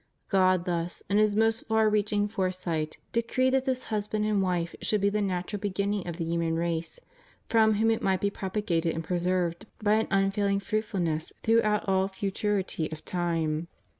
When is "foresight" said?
2.27-2.97